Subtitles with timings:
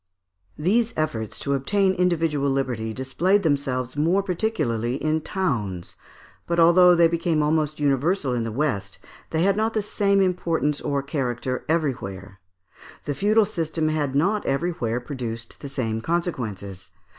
[0.57, 5.95] ]These efforts to obtain individual liberty displayed themselves more particularly in towns;
[6.47, 8.97] but although they became almost universal in the west,
[9.29, 12.39] they had not the same importance or character everywhere.
[13.05, 16.89] The feudal system had not everywhere produced the same consequences.